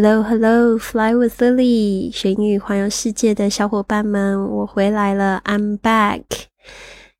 [0.00, 6.22] Hello, hello, fly with Lily，学英语环游世界的小伙伴们，我回来了，I'm back。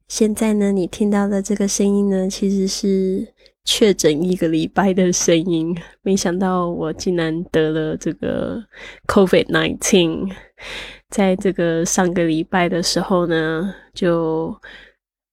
[0.07, 5.77] 现在呢，你听到的这个声音呢，其实是确诊一个礼拜的声音。
[6.03, 8.63] 没想到我竟然得了这个
[9.09, 10.31] COVID nineteen，
[11.11, 14.57] 在这个上个礼拜的时候呢，就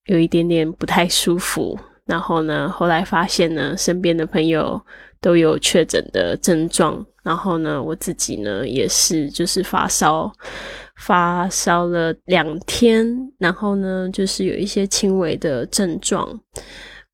[0.05, 1.77] 有一点点不太舒服。
[2.07, 4.81] 然后呢，后来发现呢，身边的朋友
[5.21, 7.05] 都有确诊的症状。
[7.25, 10.31] 然后呢，我自己呢也是，就是发烧，
[10.97, 13.03] 发烧了两天，
[13.39, 16.39] 然后呢，就是有一些轻微的症状。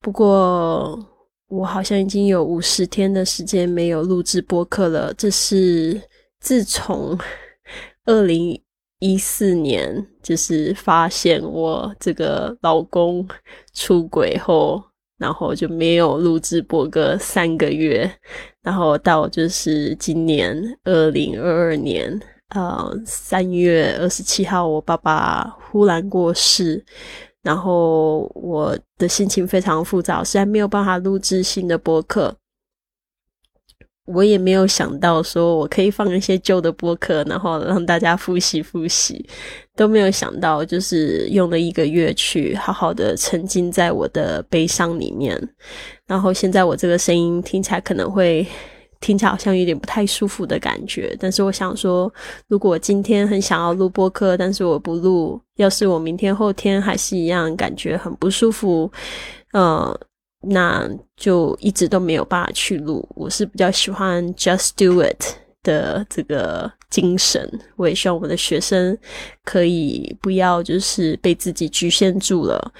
[0.01, 0.99] 不过
[1.47, 5.13] 我好像已经有五十天的时间没有录制播客了。
[5.13, 6.01] 这是
[6.41, 7.17] 自从
[8.03, 8.61] 二零
[8.99, 13.25] 一四年，就是发现我这个老公
[13.73, 14.83] 出轨后。
[15.21, 18.11] 然后就没有录制播个三个月，
[18.63, 26.83] 然后到就是今年二零二二年，呃三月二十七号，我爸爸忽然过世，
[27.43, 32.35] 然后我的心情非常复杂，虽然没有办法录制新的播客。
[34.05, 39.25] 我也没有想到说我可以放一些旧的播客，然后让大家复习复习，
[39.81, 45.35] 都没有想到，就是用了一个月去好好的沉浸在我的悲伤里面。
[46.05, 48.45] 然后现在我这个声音听起来可能会
[48.99, 52.13] 听起来好像有点不太舒服的感觉，但是我想说，
[52.47, 58.91] 如果今天很想要录播客，但是我不录，要是我明天后天还是一样感觉很不舒服，
[59.53, 59.97] 嗯。
[60.43, 63.07] 那就一直都没有办法去录。
[63.15, 65.23] 我是比较喜欢 just do it
[65.61, 67.49] 的这个精神。
[67.75, 68.95] 我也希望我的学生
[69.43, 72.71] 可以不要就是被自己局限住了。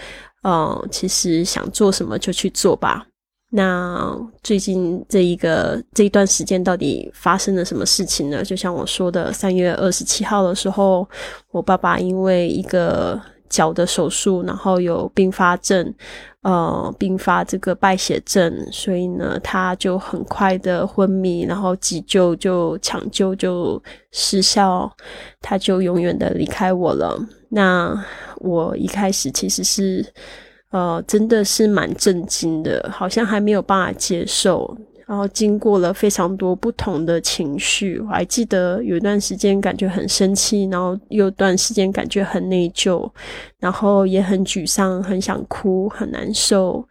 [0.44, 3.04] 嗯，其实想做什么就去做吧。
[3.50, 8.44] 那最近这一个这一段时间到底发生了什么事情呢？
[8.44, 11.10] 就像我说的，三月二十七号的时候，
[11.50, 13.20] 我爸爸因为一个。
[13.52, 15.94] 脚的手术，然后有并发症，
[16.42, 23.82] 呃，并发这个败血症，所以呢，他就很快的昏迷，然后急救就抢救就
[24.12, 24.90] 失效，
[25.42, 27.20] 他就永远的离开我了。
[27.50, 27.94] 那
[28.38, 30.06] 我一开始其实是，
[30.72, 34.76] 呃，真的是蛮震惊的，好像还没有办法接受。
[35.12, 43.12] 然后经过了非常多不同的情绪，我还记得有一段时间感觉很生气，然后有段时间感觉很内疚，
[43.60, 46.88] 然后也很沮丧，很想哭，很难受。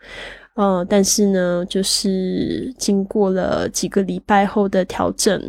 [0.57, 5.41] 嗯，但是呢，就是经过了几个礼拜后的调整，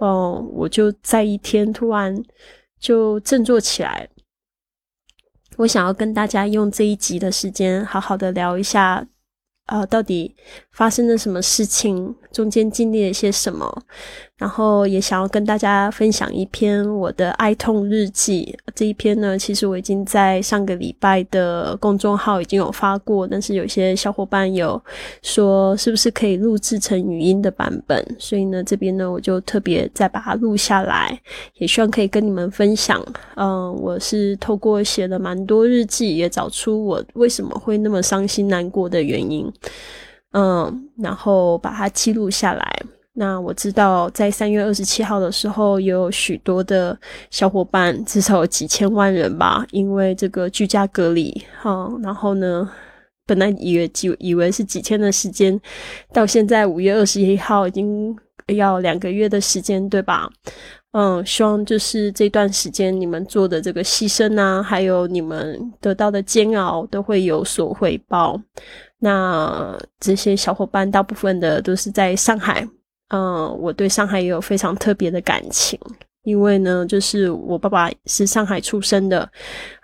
[0.00, 2.16] 嗯，我就在一天突然
[2.78, 4.08] 就振作起来。
[5.56, 9.04] 我想要跟大家用这一集的时间，好好的聊一下。
[9.70, 10.34] 啊，到底
[10.72, 12.16] 发生了什么事情？
[12.32, 13.84] 中间经历了些什么？
[14.40, 18.56] 然后也想要跟大家分享一篇我的哀痛日记。
[18.74, 24.82] 这一篇呢，其实我已经在上个礼拜的公众号已经有发过，但是有些小伙伴有
[25.20, 28.02] 说是不是可以录制成语音的版本？
[28.18, 31.20] 所以呢，这边呢我就特别再把它录下来，
[31.58, 33.04] 也希望可以跟你们分享。
[33.34, 39.52] 嗯，我是透过写了蛮多日记，也找出我为什么会那么伤心难过的原因。
[40.32, 42.82] 嗯，然后把它记录下来。
[43.12, 46.98] 那我知道，在三月二十七号的时候，有许多的
[47.30, 52.70] 小伙伴，至少有几千万人吧，因为这个居家隔离，哈，然后呢，
[53.26, 55.60] 本来以为就以为是几天的时间，
[56.12, 58.16] 到现在五月二十一号已经
[58.46, 60.30] 要两个月的时间，对吧？
[60.92, 68.40] 嗯，希望就是这段时间你们做的这个牺牲啊，还有你们得到的煎熬，都会有所回报。
[68.98, 72.66] 那这些小伙伴大部分的都是在上海，
[73.10, 75.78] 嗯，我对上海也有非常特别的感情。
[76.24, 79.26] 因为呢，就是我爸爸是上海出生的，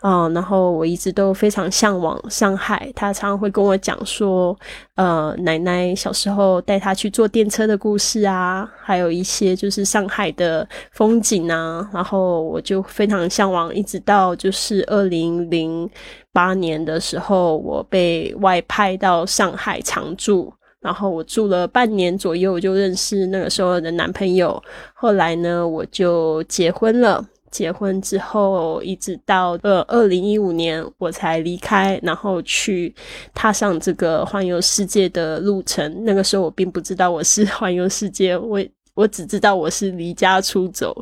[0.03, 2.93] 嗯，然后我一直都非常向往上海。
[2.95, 4.55] 他常常会跟我讲说，
[4.97, 11.89] 呃，奶奶小时候带他去坐电车的故事啊，还有一些就是上海的风景啊。
[11.91, 15.89] 然后我就非常向往，一直到就是二零零
[16.35, 20.53] 八年的时候，我被外派到上海常住。
[20.87, 24.63] 然后我住了半年左右，我就认识那个时候的男朋友。
[24.95, 27.27] 后来呢，我就结婚了。
[27.51, 32.95] 结婚之后，一直到呃二零一五年，我才离开，然后去
[33.35, 36.05] 踏上这个环游世界的路程。
[36.05, 38.63] 那个时候我并不知道我是 环游世界，我
[38.95, 40.95] 我只知道我是离家出走，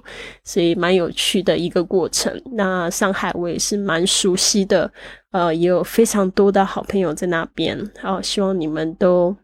[0.44, 2.32] 所以蛮有趣的一个过程。
[2.52, 4.90] 那上海我也是蛮熟悉的，
[5.32, 7.76] 呃，也有非常多的好朋友在那边。
[8.00, 9.36] 好，希望你们都。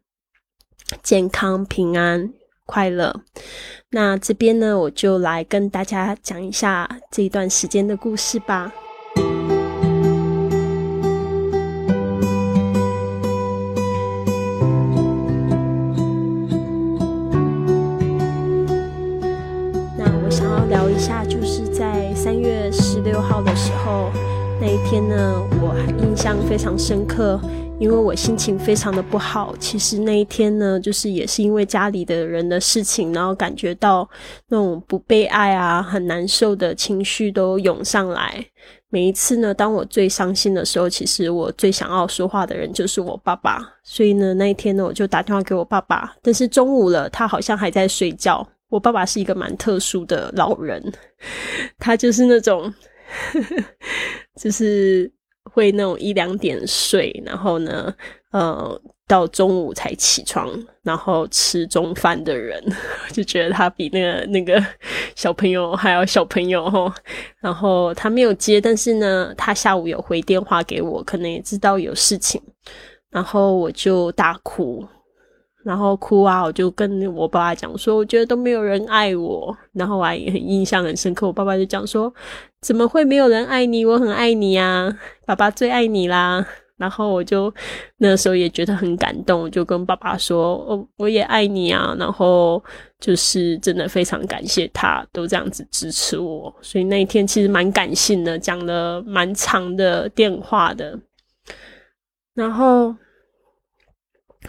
[1.02, 2.32] 健康平安
[2.66, 3.22] 快乐。
[3.90, 8.72] 那这边呢，我就来跟大家讲一下这一段时间的故事吧。
[19.96, 24.10] 那我想要聊一下，就是在三月十六号的时候，
[24.60, 27.40] 那一天呢，我印象非常深刻。
[27.80, 34.06] 因为我心情非常的不好，其实那一天呢，就是也是因为家里的人的事情，然后感觉到
[34.48, 38.44] 那种不被爱啊，很难受的情绪都涌上来。
[38.90, 43.66] 每一次呢，当我最伤心的时候，其实我最想要说话的人就是我爸爸。
[43.82, 48.46] 所以呢，那一天呢，我就打电话给我爸爸，但是中午了，他好像还在睡觉。
[48.68, 50.92] 我爸爸是一个蛮特殊的老人，
[51.80, 52.70] 他就是那种，
[54.38, 55.10] 就是。
[55.44, 57.92] 会那种一两点睡，然后呢，
[58.30, 60.48] 呃，到中午才起床，
[60.82, 62.62] 然后吃中饭的人，
[63.12, 64.64] 就觉得他比那个那个
[65.16, 66.94] 小朋友还要小朋友哈。
[67.40, 72.40] 然后他没有接，但是呢，他下午有回电话给我，可能也知道有事情，
[73.10, 74.86] 然后我就大哭。
[75.62, 79.54] 然后哭啊，我就跟我爸爸讲说，我觉得都没有人爱我。
[79.74, 82.10] 然后我还很印象很深刻，我爸爸就讲说，
[82.62, 83.84] 怎么会没有人爱你？
[83.84, 84.90] 我很爱你啊，
[85.26, 86.46] 爸爸最爱你啦。
[86.78, 87.52] 然后我就
[87.98, 91.94] 那时候也觉得很感动，我就跟爸爸说，我我也爱你啊。
[91.98, 92.64] 然后
[92.98, 100.98] 就是真的非常感谢他都这样子支持我，所以那一天其实蛮感性的，讲了蛮长的电话的。
[102.32, 102.96] 然后。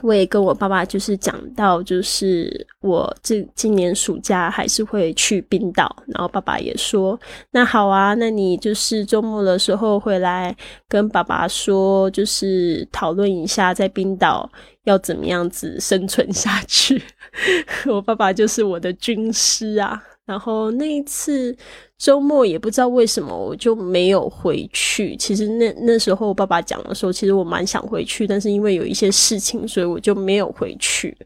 [0.02, 7.20] 我也跟我爸爸就是讲到，就是我这今年暑假还是会去冰岛，然后爸爸也说，
[7.52, 10.56] 那好啊，那你就是周末的时候回来
[10.88, 14.50] 跟爸爸说，就是讨论一下在冰岛
[14.86, 17.04] 要怎么样子生存下去。
[17.88, 20.02] 我爸爸就是我的军师啊。
[20.32, 21.54] 然后那一次
[21.98, 25.14] 周末也不知道为什么我就没有回去。
[25.18, 31.18] 其实那那时候爸爸讲的时候，其实我蛮想回去，但是因为有一些事情，所以我就没有回去。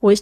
[0.00, 0.12] 我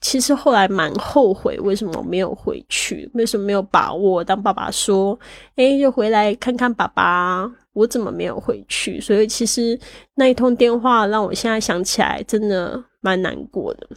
[0.00, 3.10] 其实后来蛮后悔，为什么没有回去？
[3.14, 4.22] 为什么没有把握？
[4.22, 5.18] 当爸爸说
[5.56, 9.00] ：“哎，就回来看看爸爸。”我怎么没有回去？
[9.00, 9.76] 所以其实
[10.14, 13.88] 那一通电话让我现在想起来，真的蛮难过的。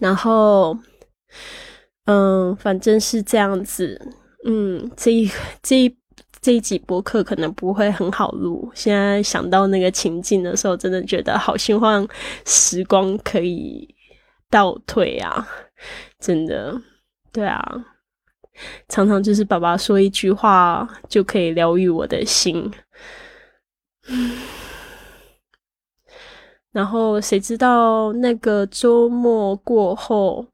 [0.00, 0.76] 然后。
[2.06, 4.00] 嗯，反正是这样子。
[4.44, 5.30] 嗯，这一
[5.62, 5.96] 这一
[6.40, 8.70] 这一集播客可能不会很好录。
[8.74, 12.08] 现在想到那个情境的时候，真的觉得好希望
[12.46, 13.94] 时光可以
[14.48, 15.46] 倒退啊！
[16.18, 16.80] 真的，
[17.30, 17.62] 对啊，
[18.88, 22.72] 常常就是爸爸说一句话就可以疗愈我的心。
[26.72, 30.46] 然后谁知道那个周末过后。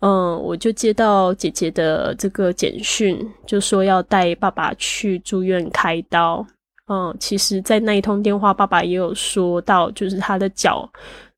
[0.00, 6.46] 嗯，我就接到姐姐的这个简讯，就说要带爸爸去住院开刀。
[6.88, 10.88] 嗯，其实，在那一通电话，爸爸也有说到，就是他的脚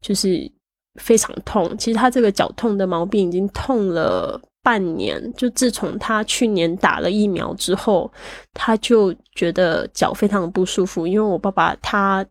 [0.00, 0.50] 就是
[0.96, 1.74] 非常痛。
[1.78, 8.10] 其实他这个脚痛的毛病已经痛了半年，就自从他去年打了疫苗之后，
[8.52, 11.06] 他就觉得脚非常不舒服。
[11.06, 12.26] 因为我爸爸他。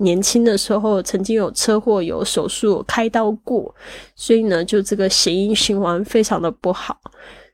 [0.00, 3.74] 年轻的时候曾经有车祸、有手术、开刀过，
[4.14, 6.96] 所以呢，就这个血液循环非常的不好，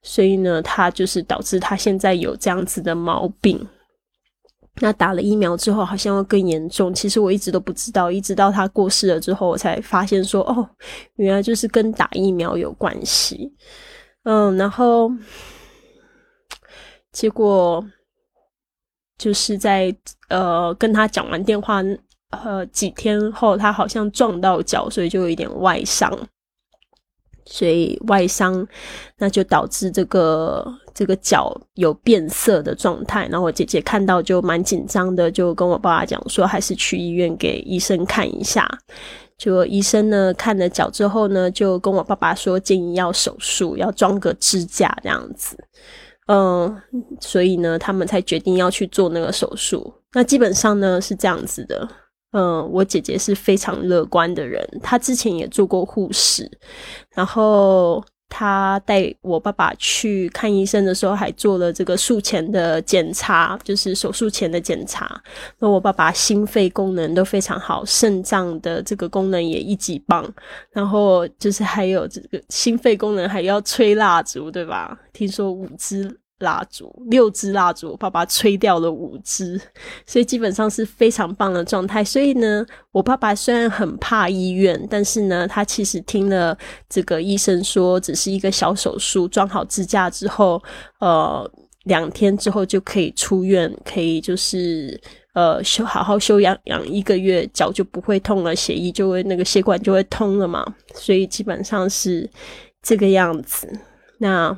[0.02, 3.66] 所以呢，他就是导致他现在有这样子的毛病。
[4.80, 6.92] 那打了疫苗之后，好像会更严重。
[6.92, 10.68] 其实我一直都不知道，一直到他过世了之后，我才发现说，哦，
[11.14, 13.52] 原来就是跟打疫苗有关系。
[14.24, 15.10] 嗯，然后
[17.12, 17.82] 结果
[19.16, 19.96] 就是在
[20.28, 21.80] 呃跟他讲完电话。
[22.44, 26.18] 呃，几天后他好像撞到脚，所以就有一点外伤，
[27.44, 28.66] 所以外伤
[29.18, 33.28] 那就导致这个这个脚有变色的状态。
[33.28, 38.68] 然后我姐姐看到就蛮紧张的，就跟我爸爸讲说，还是去医院给医生看一下。
[39.36, 45.56] 就医生呢看了脚之后呢，就跟我爸爸说建议要手术，要装个支架这样子。
[46.26, 46.80] 嗯，
[47.20, 49.92] 所以呢，他们才决定要去做那个手术。
[50.12, 51.86] 那基本上呢是这样子的。
[52.36, 56.50] 嗯，我姐姐是非常乐观的人，她之前也做过护士，
[57.14, 65.22] 然后她带我爸爸去看医生的时候，还做了这个术前的检查，就是手术前的检查。
[65.60, 70.28] 那我爸爸心肺功能都非常好，肾脏的这个功能也一级棒，
[70.72, 74.98] 然后就是还有这个心肺功能还要吹蜡烛，对吧？
[75.12, 79.58] 听说五支蜡烛，六支蜡烛，爸爸吹掉了五支，
[80.04, 82.02] 所以基本上是非常棒的状态。
[82.02, 86.56] 所以呢，我爸爸虽然很怕医院，但是呢，他其实听了
[86.88, 90.60] 这个医生说，只是一个小手术，装好支架之后，
[90.98, 91.48] 呃，
[91.84, 95.00] 两天之后就可以出院，可以就是
[95.34, 100.66] 呃休好好休养养一个月，脚就不会痛了，血液就会那个血管就会通了嘛。
[100.94, 102.28] 所以基本上是
[102.82, 103.68] 这个样子。
[104.18, 104.54] 那。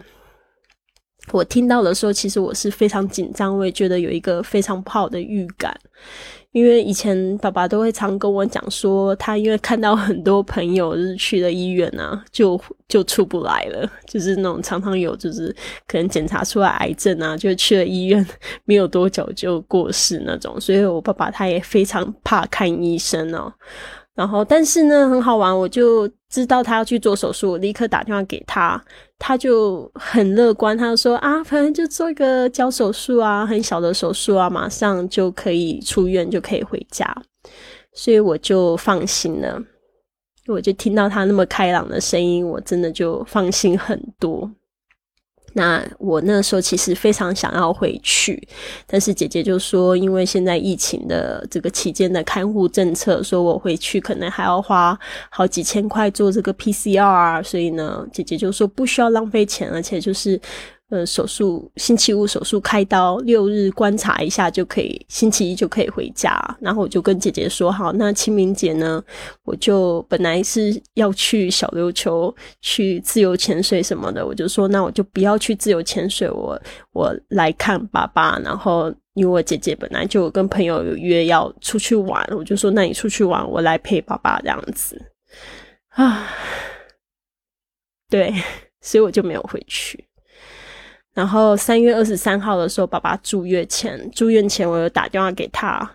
[1.33, 5.76] 我听到的时候，其实我是非常紧张，我也觉得有一个非常不好的预感，
[6.52, 15.54] 因为以前爸爸都会常跟我讲说，他因为看到很多朋友就是去了医院啊，就就出不来了，就是那种常常有就是
[15.88, 18.25] 可能检查出来癌症啊，就去了医院
[18.64, 23.52] 没有多久就过世那种，所以我爸爸他也非常怕看医生哦。
[24.16, 28.82] 然后，但是呢，很好玩，我就知道他要去做手术，我立刻打电话给他，
[29.18, 37.06] 他就很乐观，他就说啊，反正就做一个脚手术啊，很小的手术啊，马上就可以出院，就可以回家，
[37.92, 39.62] 所以我就放心了，
[40.46, 44.50] 我就听到他那么开朗的声音，我真的就放心很多。
[45.57, 48.47] 那我那时候其实非常想要回去，
[48.87, 54.99] 但是姐姐就说，因为现在疫情的这个期间的看护政策，说我回去可能还要花
[55.31, 60.39] 好几千块做这个 PCR，所以呢，姐姐就说不需要浪费钱，而且就是。
[60.88, 66.33] 呃，手术星期五手术开刀，六日观察一下就可以，星期一就可以回家。
[66.61, 69.02] 然后我就跟姐姐说，好，那清明节呢，
[69.43, 76.57] 我就本来是要去小琉球去自由潜水什么的，我就说，那我就不要去自由潜水，我
[76.93, 78.38] 我来看爸爸。
[78.38, 85.05] 然后因为我姐姐本来就跟朋友有约要出去玩，我就说，那你出去玩，我来陪爸爸这样子
[85.88, 86.28] 啊。
[88.09, 88.33] 对，
[88.81, 90.06] 所以我就没有回去。
[91.16, 95.90] 然后三月二十三号的时候，爸爸住院前，住院前我有打电话给他，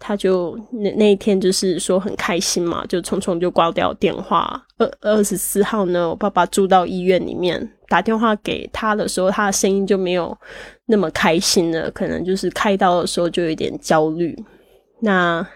[0.00, 4.60] 他就那那一天就是说很开心嘛，就匆匆就挂掉电话。
[4.78, 10.36] 二二十四号呢，我爸爸住到医院里面，打电话给他的时候，他的声音就没有
[10.86, 14.36] 那么开心了，可能就是开刀的时候就有点焦虑。
[14.98, 15.46] 那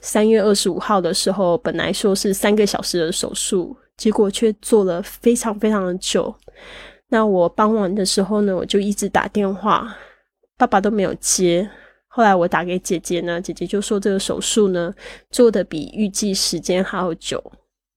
[0.00, 6.34] 三月二十五号的时候，本来说是三个小时的手术，结果却做了非常非常的久。
[7.10, 9.96] 那我傍晚的时候呢，我就一直打电话，
[10.56, 11.68] 爸爸都没有接。
[12.08, 14.92] 后来我打给姐姐呢，姐姐就说这个手术呢
[15.30, 17.42] 做的比预计时间还要久。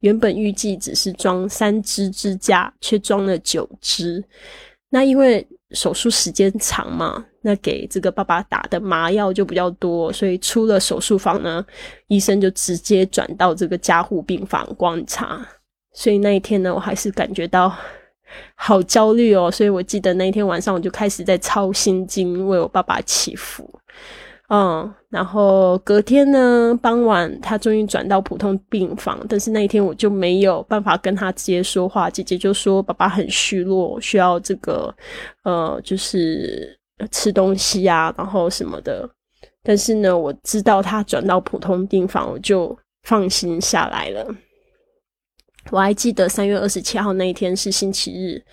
[0.01, 4.23] 原本预计只是装三支支架，却装了九支。
[4.89, 11.65] 那因为手术时间长嘛，那给这个爸爸打的麻药就比较多，所以出了手术房呢，
[12.07, 15.47] 医生就直接转到这个加护病房观察。
[15.93, 17.73] 所以那一天呢，我还是感觉到。
[18.55, 23.69] 好焦虑哦，所以我记得那一天晚上我就开始在抄心经为我爸爸祈福，
[24.49, 34.93] 嗯，然后隔天呢傍晚他终于转到普通病房，但是那一天我就没有办法跟他直接说话，姐姐就说爸爸很虚弱，需要这个
[35.43, 36.77] 呃就是
[37.11, 39.09] 吃东西啊，然后什么的，
[39.63, 44.27] 但是呢我知道他转到普通病房，我就放心下来了。
[45.71, 48.43] 我还记得三月二十七号那一天是星期日，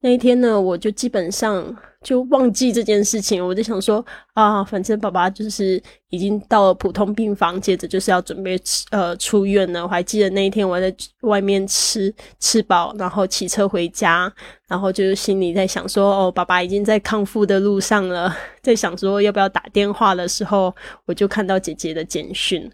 [0.00, 3.44] 那一天呢，我就基本上就忘记这件事情。
[3.44, 8.60] 我就想说啊，反正爸爸就是已经到了普通病房，接着就是要准备
[8.90, 9.82] 呃出院了。
[9.82, 14.32] 我还记得那一天我在外面吃吃饱，然后骑车回家，
[14.68, 18.34] 然后就是心里在想说，哦，爸爸已经在康复的路上了。
[18.62, 20.74] 在想说要不要打电话的时候，
[21.06, 22.70] 我就看到姐姐的简讯，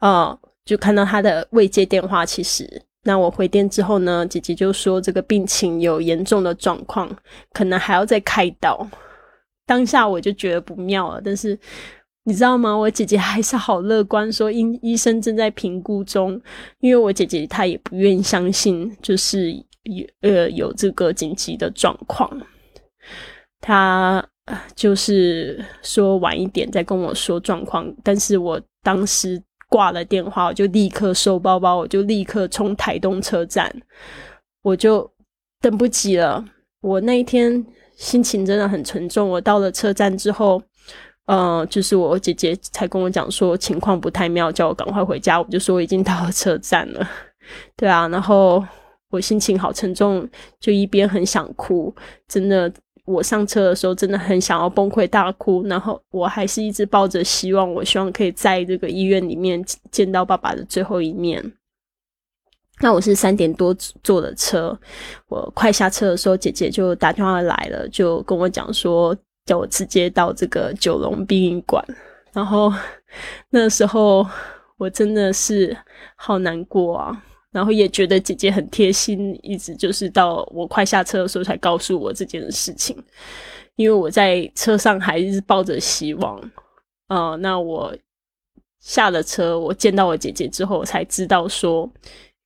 [0.00, 2.82] 啊，就看到她的未接电话，其实。
[3.06, 7.08] 那我回电之后呢，姐姐就说这个病情有严重的状况，
[7.52, 8.84] 可能还要再开刀。
[9.64, 11.56] 当下我就觉得不妙了，但是
[12.24, 12.76] 你知道吗？
[12.76, 16.40] 我姐姐还是好乐观，说医医生正在评估中。
[16.80, 19.52] 因为我姐姐她也不愿意相信，就是
[19.84, 22.28] 有呃有这个紧急的状况，
[23.60, 24.26] 她
[24.74, 27.88] 就是说晚一点再跟我说状况。
[28.02, 29.40] 但是我当时。
[29.76, 33.70] 挂了电话，我就立刻收包包，我就立刻冲台东车站，
[34.62, 35.06] 我就
[35.60, 36.42] 等不及了。
[36.80, 37.62] 我那一天
[37.94, 39.28] 心情真的很沉重。
[39.28, 40.62] 我到了车站之后，
[41.26, 45.38] 呃，就是我姐姐才跟我讲说情况不太妙，叫我赶快回家。
[45.38, 47.06] 我就说我已经到了车站了，
[47.76, 48.64] 对啊，然后
[49.10, 50.26] 我心情好沉重，
[50.58, 51.94] 就一边很想哭，
[52.26, 52.72] 真的。
[53.06, 61.52] 我上车的时候真的很想要崩溃大哭，然后我还是一直抱着希望，我希望可以在这个医院里面见到爸爸的最后一面。
[62.80, 63.72] 那我是三点多
[64.02, 64.78] 坐的车，
[65.28, 71.82] 我快下车的时候，姐姐就打电话来了，就跟我讲说，叫我直接到这个九龙殡仪馆。
[72.32, 72.70] 然后
[73.48, 74.26] 那时候
[74.76, 75.74] 我真的是
[76.16, 77.24] 好难过啊，
[77.56, 82.94] 然后也觉得姐姐很贴心，一直就是到我快下车的时候才告诉我这件事情，
[83.76, 86.38] 因为我在车上还是抱着希望。
[87.06, 87.96] 啊，那我
[88.80, 91.90] 下了车，我见到我姐姐之后，才知道说。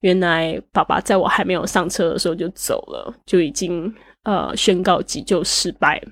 [0.03, 6.03] 原来爸爸在我还没有上车的时候就走了，就已经呃宣告急救失败。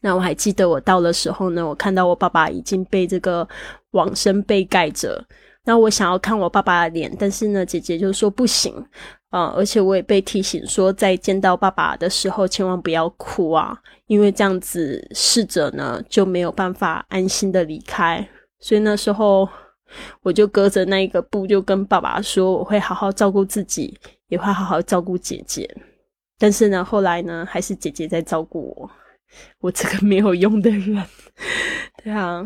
[0.00, 3.46] 那我还记得我到的时候呢，我看到我爸爸已经被这个
[3.90, 5.22] 网身被盖着。
[5.66, 8.72] 那我想要看我爸爸的脸，但是呢，姐姐就说不行
[9.28, 18.26] 啊，而且我也被提醒说，在见到爸爸的时候千万不要哭啊，因为这样子逝者呢就没有办法安心的离开。
[18.60, 19.46] 所以那时候。
[20.20, 23.96] 我就隔着那一个布，就跟爸爸说，我会好好照顾自己，
[24.26, 25.64] 也会好好照顾姐姐。
[26.36, 28.90] 但是呢，后来呢，还是姐姐在照顾我，
[29.60, 31.00] 我这个没有用的人。
[32.02, 32.44] 对啊，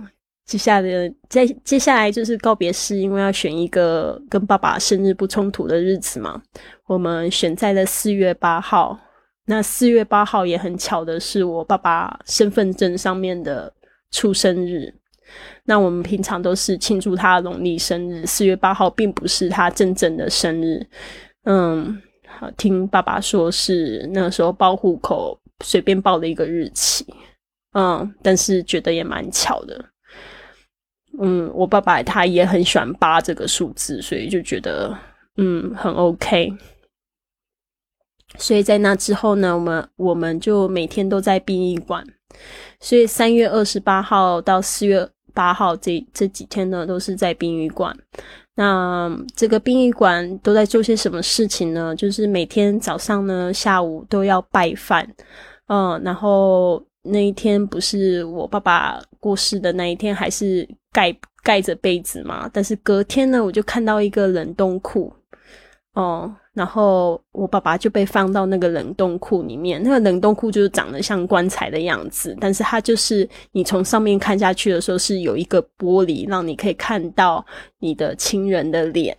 [0.50, 6.42] 接下来在接下来就是告别式，因为要选一个跟爸爸生日不冲突的日子嘛。
[6.87, 8.99] 我们选在了四月八号。
[9.47, 13.73] 那四月八号也很巧的是，我爸爸身份证上面的
[14.11, 14.92] 出生日。
[15.66, 20.85] 那我们平常都是庆祝他农历生日，四月八号并不是他真正的生日。
[21.45, 27.07] 嗯，好，听爸爸说是那时候报户口随便报了一个日期。
[27.75, 29.85] 嗯，但是觉得也蛮巧的。
[31.19, 34.97] 嗯，我爸爸他也很喜欢八这个数字，所以就觉得
[35.37, 36.52] 嗯很 OK。
[38.38, 42.05] 所以在那之后呢，我们我们就每天都在殡仪馆。
[42.79, 45.09] 所以三月二十八号到四月。
[45.33, 47.97] 八号这这几天呢，都是在殡仪馆。
[48.57, 51.95] 那这个殡仪馆都在做些什么事情呢？
[51.95, 55.09] 就是每天早上呢、下午都要拜饭。
[55.69, 62.50] 嗯，然后那一天不是我爸爸过世的那一天，还是盖盖着被子嘛？
[62.52, 65.12] 但是隔天呢，我就看到一个冷冻库。
[65.95, 66.35] 哦。
[66.52, 77.47] 然后我爸爸就被放到那个冷冻库里面，那个冷冻库就是长得像棺材的样子，但是它就是你从上面看下去的时候是有一个玻璃，让你可以看到
[77.78, 79.17] 你的亲人的脸。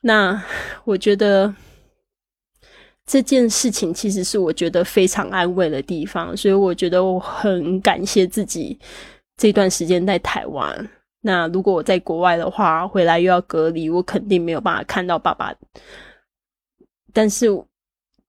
[0.00, 0.42] 那
[0.84, 1.54] 我觉得
[3.10, 8.78] 这件事情其实是我觉得非常安慰的地方，所以我觉得我很感谢自己
[9.36, 10.88] 这段时间在台湾。
[11.20, 15.52] 那如果我在国外的话，回来又要隔离，我肯定没有办法看到爸爸。
[17.12, 17.48] 但是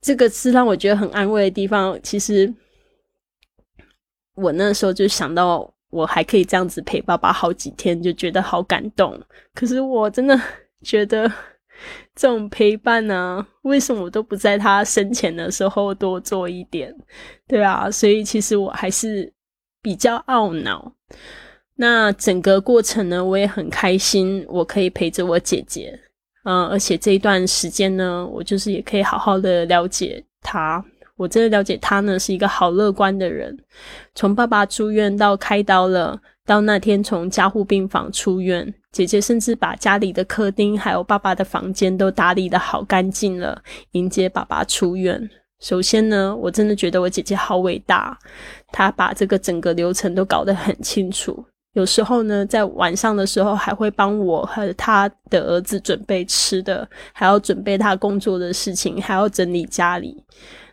[0.01, 1.95] 这个是让我觉得很安慰的地方。
[2.01, 2.51] 其实
[4.33, 9.15] 我那时候就想到，我还可以这样子陪爸爸好几天，就觉得好感动。
[9.53, 10.35] 可是我真的
[10.81, 11.31] 觉 得
[12.15, 16.93] 这种陪伴呢，为什么我都不在他生前的时候多做一点？
[17.47, 19.31] 对啊，所以其实我还是
[19.81, 20.93] 比较懊恼。
[21.75, 25.99] 那整个过程呢，我也很开心，我可以陪着我姐姐，
[26.43, 30.83] 嗯，而且这一段时间呢，我就是也可以好好的了解她。
[31.17, 33.57] 我真的了解她呢，是一个好乐观的人。
[34.15, 45.29] 从爸爸住院到开刀了，到那天从加护病房出院，姐姐甚至把家里的客厅还有爸爸的房间都打理的好干净了，迎接爸爸出院。
[45.61, 48.17] 首先呢，我真的觉得我姐姐好伟大，
[48.71, 51.45] 她把这个整个流程都搞得很清楚。
[51.73, 60.21] 有时候呢，在晚上的时候还会帮我和他的儿子准备吃的，还要准备他工作的事情，还要整理家里。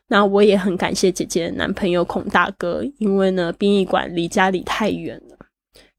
[0.09, 5.38] 那我也很感谢姐姐的男朋友孔大哥，因为呢，殡仪馆离家里太远了，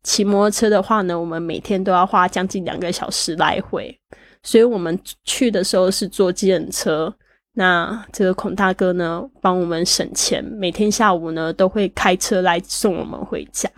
[0.03, 3.99] 骑摩托车的话呢，我们每天都要花将近两个小时来回，
[4.43, 7.13] 所以我们去的时候是坐机程车。
[7.53, 13.69] 那这个孔大哥呢，帮我们省钱，每天下午呢都会开车来送我们回家。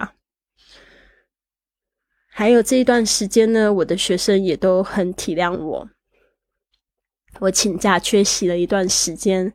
[2.28, 5.90] 还有这一段时间呢，我的学生也都很体谅我。
[7.40, 9.52] 我请假缺席了一段时间，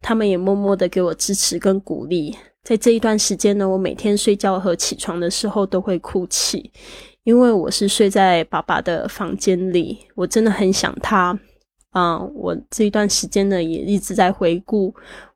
[0.00, 2.36] 他们也默默的给我支持跟鼓励。
[2.66, 6.68] 在这一段时间呢，我每天睡觉和起床的时候都会哭泣，
[7.22, 11.38] 因为我是睡在爸爸的房间里，我真的很想他。
[11.92, 14.92] 嗯，我这一段时间呢，也一直在回顾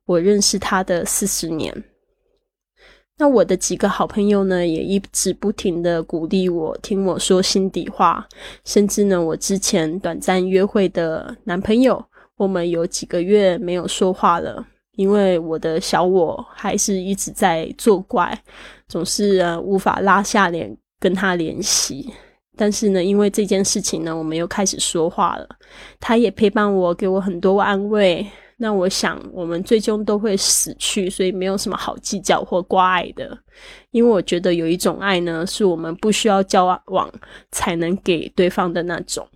[0.06, 1.72] 我认识他的四十年。
[3.16, 8.26] 那我的几个好朋友呢，也一直不停的鼓励我，听我说心底话。
[8.64, 12.04] 甚至呢，我之前短暂约会的男朋友，
[12.36, 14.66] 我们有几个月没有说话了，
[15.00, 18.38] 因为我的小我还是一直在作怪，
[18.86, 22.12] 总是无法拉下脸跟他联系。
[22.54, 25.48] 但是呢，因为这件事情呢，我们又开始说话了。
[25.98, 28.26] 他也陪伴我，给我很多安慰。
[28.58, 33.34] 那我想，我们最终都会死去，所以没有什么好计较或挂碍的。
[33.92, 37.10] 因为我觉得有一种爱呢，是我们不需要交往
[37.50, 39.26] 才能给对方的那种。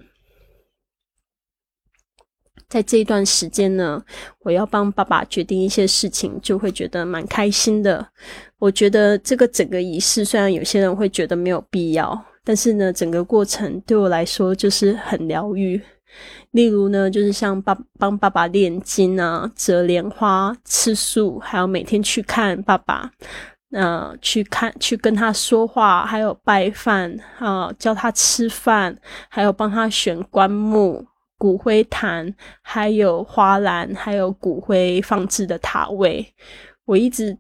[2.69, 4.03] 在这一段时间呢，
[4.41, 8.07] 我要帮爸爸决定一些事情，就会觉得蛮开心的。
[8.59, 15.81] 我觉得这个整个仪式，虽然有些人会觉得没有必要，但是呢，整个过程对我来说就是很疗愈。
[16.53, 23.11] 例如呢，就是像爸帮爸爸练经啊、折莲花、吃素，还有每天去看爸爸，
[23.73, 28.97] 呃，去看去跟他说话，还有拜饭啊，教他吃饭，
[29.29, 31.05] 还有帮他选棺木。
[31.37, 36.27] 骨灰坛，还有花篮，还有骨灰放置的塔位。
[36.85, 37.37] 我一直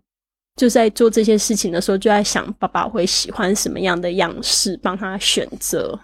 [0.56, 5.98] 就在做这些事情的时候，就在想爸爸会喜欢什么样的样式，帮他选择。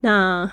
[0.00, 0.50] 那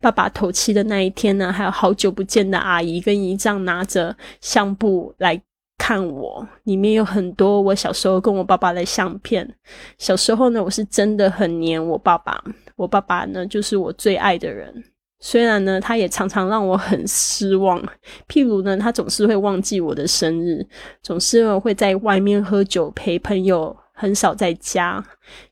[0.00, 5.40] 爸爸头七的那一天呢，还有好久不见的阿姨跟姨丈拿着相簿来
[5.76, 9.56] 看我，里面有很多我小时候跟我爸爸的相片。
[9.98, 12.42] 小时候呢，我是真的很黏我爸爸，
[12.76, 14.84] 我爸爸呢就是我最爱的人。
[15.22, 17.78] 虽然呢，他也常常让我很失望。
[18.26, 20.66] 譬如呢，他总是会忘记我的生日，
[21.02, 25.04] 总是会在外面喝酒陪朋友，很少在家。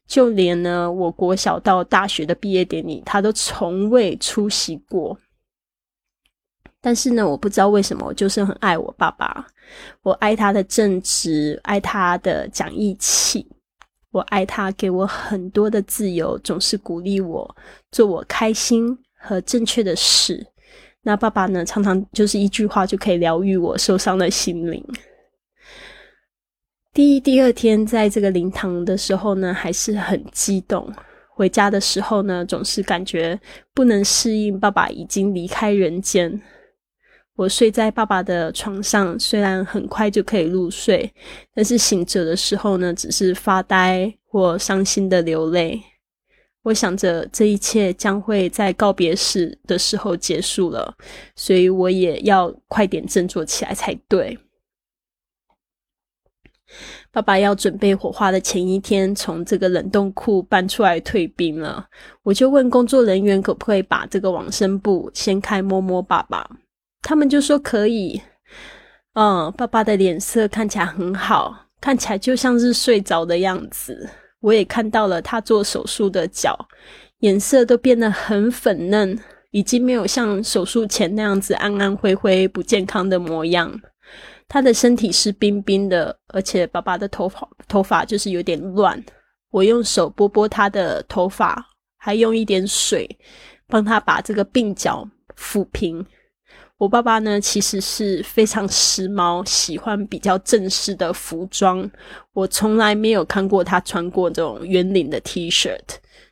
[0.06, 5.18] 就连呢，我国小到大学的毕业典礼，他都从未出席过。
[6.80, 9.46] 但是呢，我不知道为什么，我就是很爱我爸爸。
[10.02, 13.46] 我爱他的正直，爱他的讲义气，
[14.12, 17.54] 我爱他给我很多的自由，总是鼓励我
[17.90, 18.98] 做我开心。
[19.18, 20.46] 和正确的事，
[21.02, 21.64] 那爸爸呢？
[21.64, 24.84] 常常就是一句话就可以疗愈我受伤的心灵。
[26.94, 30.92] 第一、第二天在这个灵堂的时候呢，还是很激动。
[31.30, 33.38] 回家的时候呢，总是感觉
[33.72, 36.40] 不能适应爸爸已经离开人间。
[37.36, 41.08] 我睡在爸爸的床上，虽然很快就可以入睡，
[41.54, 45.80] 但是醒着的时候呢，只是发呆或伤心的流泪。
[46.68, 50.94] 我想着这一切将会在告别式的时候结束了，
[51.34, 54.38] 所以我也要快点振作起来才对。
[57.10, 61.88] 爸爸要准备火化的前一天，从这个冷冻库搬出来退冰了。
[62.22, 66.46] 我就问工作人员可不可以把这个往生布掀开摸摸爸爸，
[67.00, 68.20] 他们就说可以。
[69.14, 74.10] 嗯，爸爸的脸色看起来很好，看起来就像是睡着的样子。
[74.40, 76.56] 我也看到了他做手术的脚，
[77.18, 79.18] 颜色都变得很粉嫩，
[79.50, 83.80] 已经没有像手术前那样子暗暗灰灰、不健康的模样。
[84.46, 89.02] 他的身体是冰冰的，而且爸爸的头发头发就是有点乱。
[89.50, 91.66] 我用手拨拨他的头发，
[91.98, 93.08] 还用一点水
[93.66, 96.04] 帮他把这个鬓角抚平。
[96.78, 101.90] 我爸爸呢，其实是非常时髦，喜欢比较正式的服装。
[102.32, 105.76] 我从来没有看过他穿过这种圆领的 T 恤，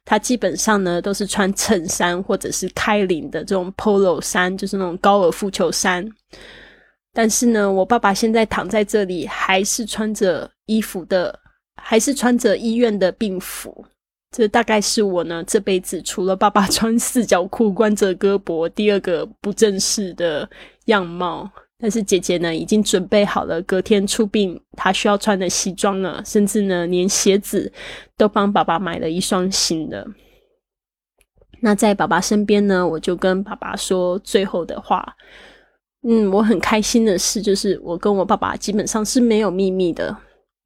[0.05, 6.09] 他基本上呢都是穿衬衫或者是开领的这种 Polo 衫，就是那种高尔夫球衫。
[7.13, 11.37] 但是呢，我爸爸现在躺在这里，还是穿着衣服的，
[11.83, 13.85] 还是穿着医院的病服。
[14.31, 20.49] 这大概是我呢这辈子除了爸爸 穿四角裤光着胳膊，第二个不正式的
[20.87, 21.51] 样貌。
[21.79, 27.71] 但是姐姐呢已经准备好了隔天出殡她需要穿的西装了，甚至呢连鞋子
[28.17, 30.07] 都帮爸爸买了一双新的。
[31.61, 35.17] 那在爸爸身边呢，我就跟爸爸说最后的话。
[36.09, 40.17] 嗯，我很开心的是，就是我跟我爸爸基本上是没有秘密的。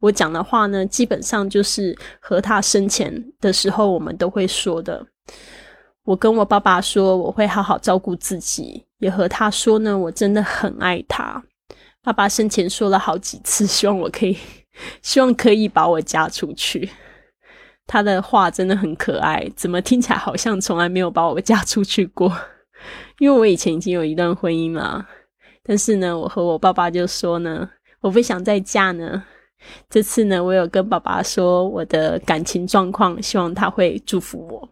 [0.01, 5.07] 我讲的话呢，基本上就是和他生前的时候我们都会说的。
[6.05, 11.43] 我跟我爸爸说我会好好照顾自己，也和他说呢，我真的很爱他。
[12.03, 14.37] 爸爸生前说了好几次，希望我可以，
[15.03, 16.91] 希望可以把我嫁出去。
[17.87, 22.35] 他的话真的很可爱，怎么听起来好像从来没有把我嫁出去过？
[23.21, 25.07] 因为我以前已经有一段婚姻了，
[25.63, 27.69] 但是呢，我和我爸爸就说呢，
[28.01, 29.23] 我不想再嫁呢。
[29.89, 34.69] 这次呢，我有跟爸爸说我的感情状况，希望他会祝福我。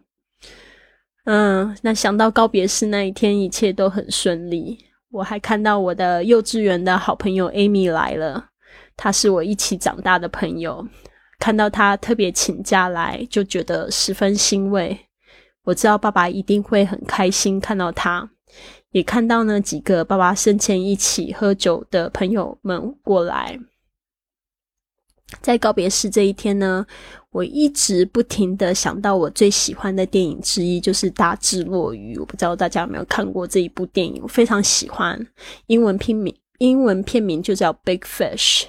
[1.25, 4.77] 嗯，那想到告别式那一天，一切都很顺利。
[5.11, 8.49] 我还看到我的幼稚园的好朋友 Amy 来了，
[8.95, 10.87] 她是我一起长大的朋友。
[11.37, 14.97] 看到她特别请假来，就觉得十分欣慰。
[15.63, 18.27] 我知道爸爸一定会很开心看到他，
[18.91, 23.59] 也看到呢几个爸爸生前一起喝酒的朋友们过来。
[25.41, 26.85] 在告别式这一天呢，
[27.31, 32.15] 我一直不停的想到我最喜欢的电影之一，就是《大智若愚》。
[32.19, 35.19] 我不知道大家有没有看过这一部电影，我非常喜欢。
[35.67, 38.63] 英文片名，英文片名就叫《Big Fish》。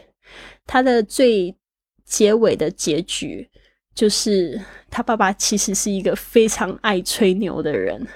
[0.66, 1.56] 它的最
[2.04, 3.48] 结尾的结局，
[3.94, 8.06] 就是他爸爸其实是一个非常爱吹牛的人，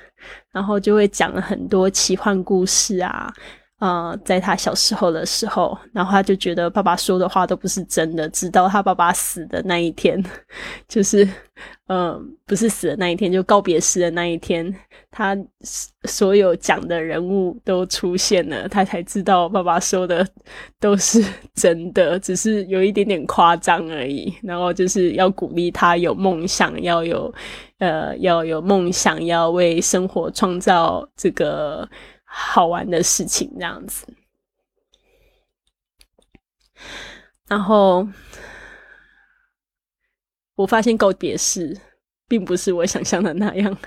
[0.52, 3.32] 然后就会讲了很多奇幻故事啊。
[3.84, 10.24] 呃，在他小时候的时候，然后他就觉得爸爸说的话都不是真的，直到他爸爸死的那一天，
[10.88, 11.28] 就是，
[11.88, 14.74] 嗯，不是死的那一天，就告别式的那一天，
[15.10, 15.36] 他
[16.04, 20.26] 所有讲的人物都出现了，他才知道爸爸说的
[20.80, 21.22] 都是
[21.54, 24.32] 真的，只是有一点点夸张而已。
[24.42, 27.30] 然后就是要鼓励他有梦想，要有，
[27.80, 31.86] 呃，要有梦想，要为生活创造这个。
[32.36, 34.04] 好玩的事情这样子，
[37.46, 38.06] 然后
[40.56, 41.78] 我发现告别式
[42.26, 43.78] 并不是我想象的那样，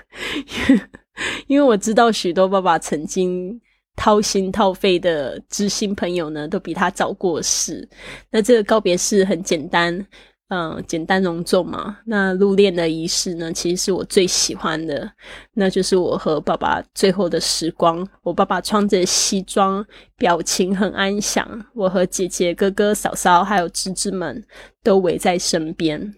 [1.46, 3.60] 因为我知道许多爸爸曾经
[3.94, 7.86] 掏心掏肺的知心朋友呢，都比他早过世。
[8.30, 10.06] 那这个告别式很简单。
[10.50, 11.98] 嗯，简单隆重嘛。
[12.06, 15.12] 那入殓的仪式呢，其实是我最喜欢的，
[15.52, 18.08] 那就是我和爸爸最后的时光。
[18.22, 19.84] 我爸爸穿着西装，
[20.16, 21.66] 表情很安详。
[21.74, 24.42] 我和姐姐、哥哥、嫂嫂还有侄子们
[24.82, 26.14] 都围在身边。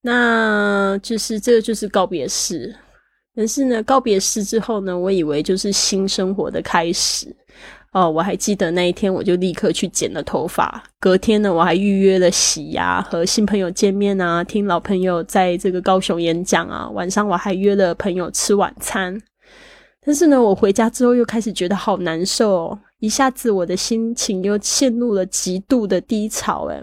[0.00, 2.74] 那就是这个就是告别式。
[3.36, 7.34] 但是呢，告别式之后呢，我以为就是新生活的开始。
[7.94, 10.82] 哦，我还记得那一天，我就立刻去剪了头发。
[10.98, 16.90] 隔天呢，我还预约了洗牙和新朋友见面啊，听老朋友在这个高雄演讲啊。
[16.90, 19.16] 晚上我还约了朋友吃晚餐。
[20.04, 26.64] 但是呢，我回家之后又开始觉得好难受，一下子我的心情又陷入了极度的低潮。
[26.66, 26.82] 诶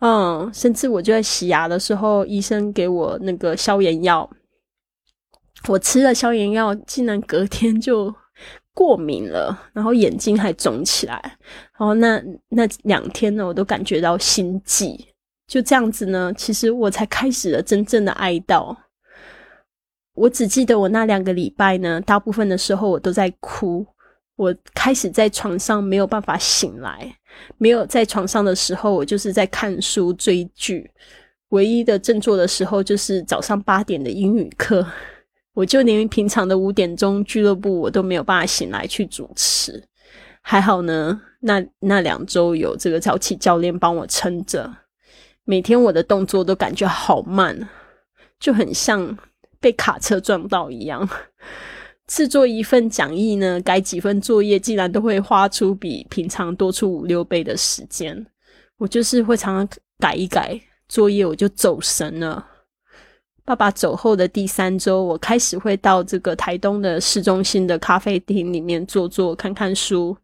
[0.00, 4.28] 嗯，甚至我就在洗牙的时候，医生给我那个消炎药，
[5.68, 8.12] 我吃了消炎药，竟然隔天就。
[8.78, 11.20] 过敏了，然后眼睛还肿起来，
[11.76, 14.96] 然后那那两天呢，我都感觉到心悸。
[15.48, 18.76] 就这样子呢，其实我才开始了真正的哀悼。
[20.14, 23.84] 我只记得我那两个礼拜呢，大部分的时候我都在哭。
[24.36, 27.12] 我开始在床上没有办法醒来，
[27.56, 30.88] 没有在床上的时候，我就是在看书追剧。
[31.48, 34.86] 唯一的振作的时候，就是早上八点的英语课。
[35.58, 39.82] 我就连平常的五点钟俱乐部我都没有办法醒来去主持，
[40.40, 41.20] 还好呢。
[41.40, 44.72] 那那两周有这个早起教练帮我撑着，
[45.42, 47.68] 每天我的动作都感觉好慢，
[48.38, 49.18] 就很像
[49.58, 51.08] 被卡车撞到一样。
[52.06, 58.24] 制作一份讲义呢，改几份作业，竟然都会花出比平常多出五六倍的时间。
[58.76, 62.46] 我就是会常常改一改作业，我就走神了。
[63.48, 70.14] 爸爸走后的第三周，我开始会到这个台东的市中心的咖啡厅里面坐坐、看看书，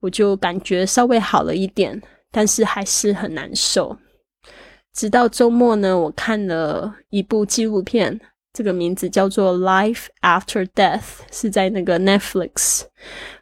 [0.00, 3.94] 我就感觉稍微好了一点，但是还是很难受。
[4.94, 8.18] 直到周末呢，我看了一部纪录片，
[8.54, 12.84] 这个名字叫做《Life After Death》，是在那个 Netflix，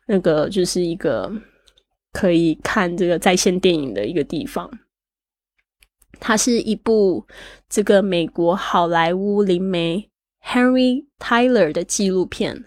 [0.08, 1.30] 那个就是一个
[2.12, 4.68] 可以看这个在线电影的一个地方。
[6.20, 7.26] 它是一部
[7.68, 10.08] 这个美国好莱坞灵媒
[10.44, 12.66] Henry Tyler 的纪录片。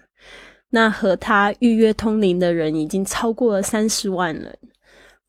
[0.72, 4.58] 那和他预约通灵的人已经超过了三十万人。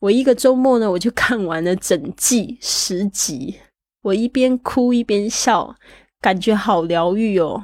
[0.00, 3.56] 我一个周末呢，我就看完了整季十集。
[4.02, 5.76] 我一边哭一边笑，
[6.20, 7.62] 感觉好疗愈哦。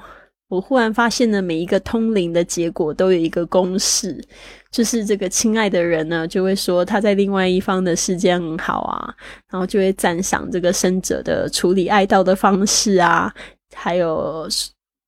[0.51, 4.21] 我忽然发现呢，每一个通灵的结果都有一个公式，
[4.69, 9.15] 就是这个亲爱的人呢，就会说他在另外一方的世界很好啊，
[9.49, 13.33] 然后就会赞赏这个生者的处理哀悼的方式啊，
[13.77, 14.49] 还有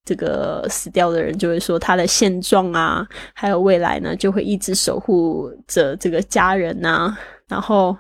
[0.05, 7.19] 这个死掉的人就会说他的现状啊，还有未来呢，就会一直守护着这个家人呐。
[7.49, 7.97] 然后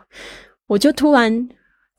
[0.68, 1.48] 我就突然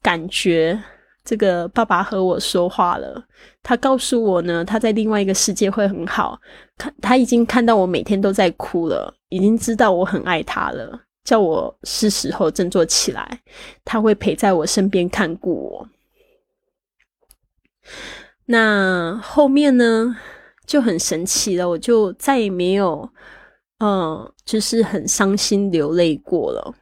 [0.01, 0.81] 感觉。
[1.23, 3.23] 这个爸爸和我说话了，
[3.61, 6.37] 他告诉我呢，他在另外一个世界会很好。
[6.77, 13.39] 看，他已经看到我每天都在哭了，已经知道我很爱他了，叫我是时候振作起来。
[13.85, 15.89] 他会陪在我身边看顾我。
[18.45, 20.17] 那后面呢
[20.65, 23.09] 就很神奇了，我就再也没有，
[23.79, 26.75] 嗯，就是很伤心流泪过了。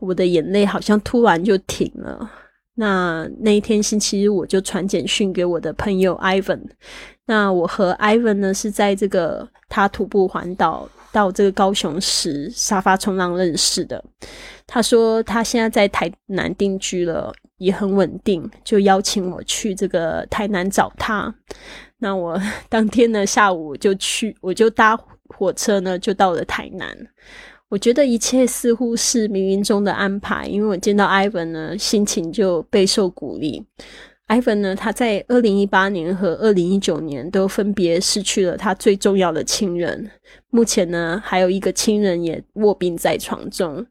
[0.00, 2.30] 我的眼泪好像突然就停了。
[2.74, 6.60] 那那一天星期日，我就传简讯给我的朋友 Ivan。
[7.26, 14.04] 那我和 Ivan 呢是在这个他徒步环岛到这个高雄时沙发冲浪认识的。
[14.66, 21.32] 他说他现在在台南定居了，也很稳定，就邀请我去这个台南找他。
[21.98, 26.94] 那我 当天呢下午就去，我就搭火车呢就到了台南。
[27.70, 33.64] 我觉得一切似乎是冥冥中的安排，因为我见到 Ivan 呢，心情就备受鼓励。
[34.28, 40.10] Ivan 呢，他在二零一八年和二零一九年都分别失去了他最重要的亲人，
[40.50, 43.84] 目前呢，还有一个亲人也卧病在床中。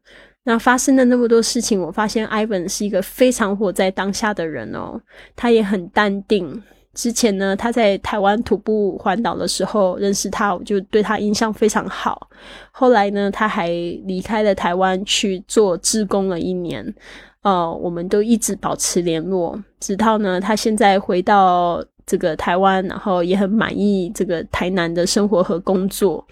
[0.44, 5.00] 那发生了那么多事情，我发现 Ivan 是一个非常活在当下的人哦，
[5.36, 6.62] 他也很淡定。
[6.94, 12.30] 之前呢，他在台湾徒步环岛的时候认识他，我就对他印象非常好。
[12.70, 13.68] 后来呢，他还
[14.04, 16.94] 离开了台湾去做志工了一年，
[17.42, 26.24] 呃，我们都一直保持联络，直到呢，他现在回到这个台湾，然后也很满意这个台南的生活和工作。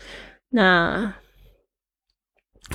[0.50, 1.12] 那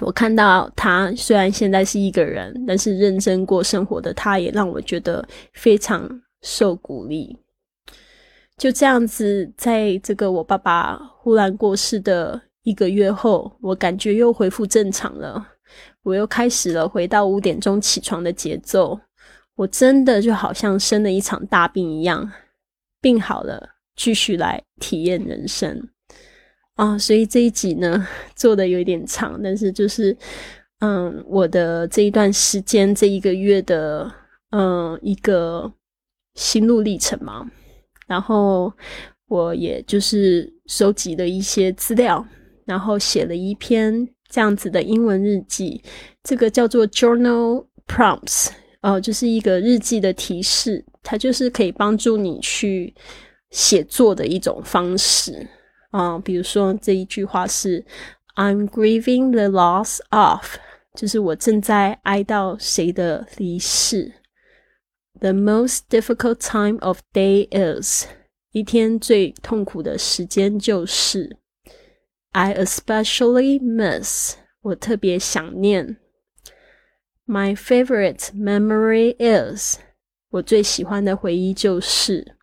[0.01, 6.09] 我看到他虽然现在是一个人，但是认真过生活的他，也让我觉得非常
[6.41, 7.37] 受鼓励。
[8.57, 15.47] 就这样子，在这个我爸爸忽然过世的一个月后，我感觉又恢复正常了。
[16.01, 18.99] 我又开始了回到五点钟起床的节奏。
[19.55, 22.31] 我真的就好像生了一场大病一样，
[23.01, 25.89] 病好了，继续来体验人生
[26.75, 26.97] 啊！
[26.97, 30.15] 所以这一集呢，做的有点长，但是就是，
[30.79, 34.11] 嗯，我的这一段时间，这一个月的，
[34.51, 35.71] 嗯，一个
[36.35, 37.49] 心路历程嘛。
[38.07, 38.71] 然后
[39.27, 42.25] 我也就是收集了一些资料，
[42.65, 45.81] 然后写了一篇这样子的英文日记。
[46.23, 48.49] 这个叫做 Journal Prompts，
[48.81, 52.93] 哦，就是一个日记的提示，它就是可以帮助你去
[53.51, 55.47] 写作的一种方式
[55.91, 56.17] 啊。
[56.19, 57.85] 比如说这一句话是
[58.35, 60.57] "I'm grieving the loss of"，
[60.95, 64.13] 就是我正在哀悼谁的离世。
[65.20, 68.06] The most difficult time of day is
[68.50, 71.38] 一天最痛苦的时间就是
[72.32, 75.98] I especially miss 我特别想念
[77.24, 79.78] My favorite memory is
[80.30, 82.36] 我最喜欢的回忆就是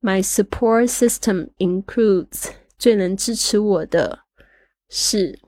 [0.00, 4.20] My support system includes 最能支持我的
[4.88, 5.38] 是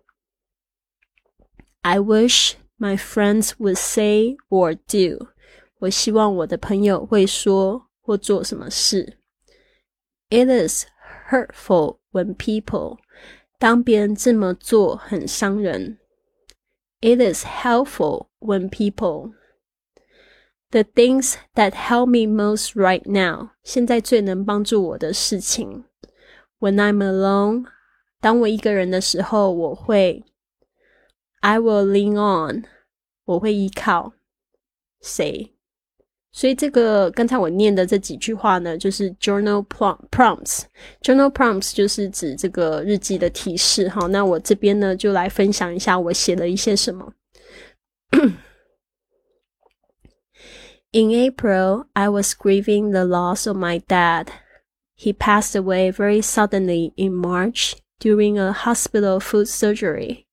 [1.82, 5.28] I wish my friends would say or do
[5.80, 9.18] 我希望我的朋友会说或做什么事。
[10.30, 10.86] It is
[11.30, 12.98] hurtful when people
[13.58, 15.98] 当别人这么做很伤人。
[17.00, 19.34] It is helpful when people
[20.70, 25.84] the things that help me most right now 现在最能帮助我的事情。
[26.58, 27.66] When I'm alone
[28.20, 30.24] 当我一个人的时候，我会
[31.40, 32.64] I will lean on
[33.24, 34.14] 我会依靠
[35.00, 35.54] 谁？
[36.32, 43.88] 所以这个刚才我念的这几句话呢，就是 journal prompts。journal prompts 就是指这个日记的提示。
[43.88, 47.12] 哈，那我这边呢就来分享一下我写了一些什么。
[50.92, 54.28] In April, I was grieving the loss of my dad.
[54.94, 60.26] He passed away very suddenly in March during a hospital foot surgery.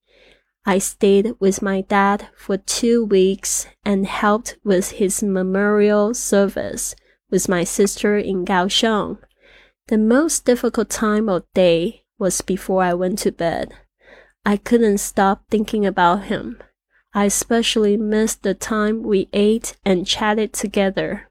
[0.66, 6.94] I stayed with my dad for two weeks and helped with his memorial service
[7.30, 9.18] with my sister in Kaohsiung.
[9.88, 13.72] The most difficult time of day was before I went to bed.
[14.44, 16.62] I couldn't stop thinking about him.
[17.14, 21.28] I especially missed the time we ate and chatted together.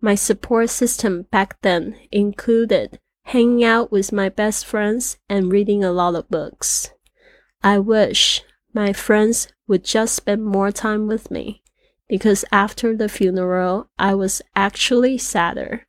[0.00, 5.90] My support system back then included hanging out with my best friends and reading a
[5.90, 6.92] lot of books.
[7.62, 8.42] I wish
[8.76, 11.62] my friends would just spend more time with me
[12.10, 15.86] because after the funeral, I was actually sadder.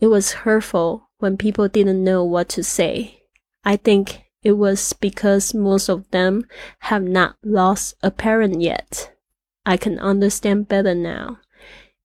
[0.00, 3.22] It was hurtful when people didn't know what to say.
[3.64, 6.44] I think it was because most of them
[6.80, 9.16] have not lost a parent yet.
[9.64, 11.38] I can understand better now.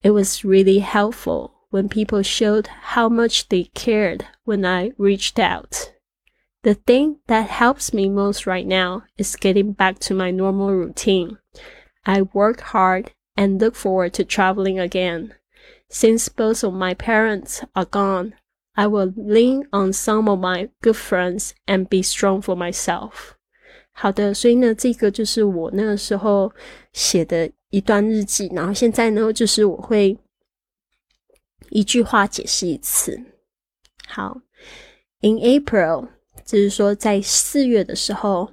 [0.01, 5.91] It was really helpful when people showed how much they cared when I reached out.
[6.64, 11.38] The thing that helps me most right now is getting back to my normal routine.
[12.04, 15.32] I work hard and look forward to traveling again.
[15.88, 18.34] Since both of my parents are gone,
[18.74, 23.34] I will lean on some of my good friends and be strong for myself.
[23.92, 26.52] 好的，所以呢，这个就是我那个时候
[26.92, 28.50] 写的一段日记。
[28.54, 30.16] 然后现在呢，就是我会
[31.70, 33.20] 一句话解释一次。
[34.06, 34.40] 好，
[35.20, 36.08] In April,
[36.44, 38.50] 就是说在四月的时候，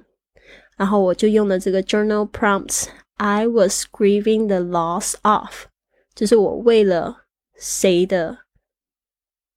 [0.76, 5.66] 然后我就用了这个 journal prompts。I was grieving the loss of，
[6.14, 7.24] 就是我为了
[7.58, 8.38] 谁的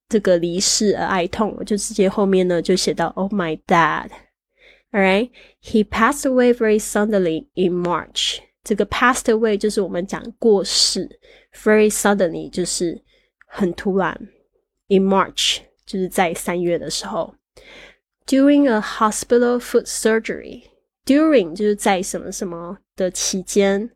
[0.09, 5.29] 这个离世而哀痛，我就直接后面呢就写到 Oh my dad。Alright,
[5.61, 8.39] he passed away very suddenly in March。
[8.63, 11.19] 这个 passed away 就是我们讲过世，
[11.53, 13.03] very suddenly 就是
[13.45, 14.19] 很突然。
[14.87, 17.35] In March 就是在三月的时候
[18.25, 23.89] ，during a hospital foot surgery。During 就是在什么什么的期间，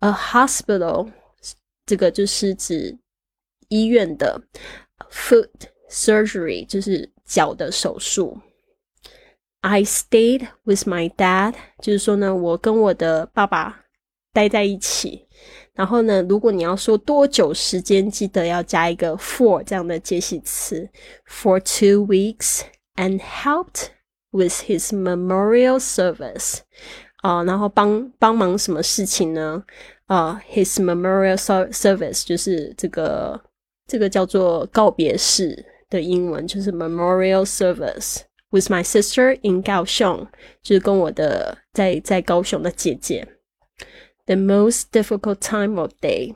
[0.00, 1.10] a hospital
[1.86, 2.98] 这个就是指
[3.68, 4.42] 医院的
[5.10, 5.48] foot
[5.88, 8.38] surgery 就是脚的手术。
[9.62, 13.84] I stayed with my dad，就是说呢，我跟我的爸爸
[14.34, 15.26] 待在一起。
[15.72, 20.90] 然后呢，如果你要说多久时间，记得要加一个 for 这样的介系词，
[21.26, 22.60] for two weeks
[22.96, 23.90] and helped
[24.30, 26.58] with his memorial service，
[27.22, 29.64] 啊，然后帮帮忙什么事情呢？
[30.06, 33.40] 啊，his memorial service 就是这个
[33.86, 38.20] 这个叫做告别式的英文，就是 memorial service
[38.50, 40.26] with my sister in 高雄，
[40.62, 43.26] 就是跟我的在在高雄的姐姐。
[44.26, 46.34] The most difficult time of day.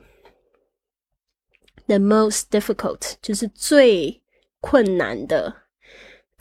[1.86, 4.22] The most difficult 就是最
[4.60, 5.54] 困难的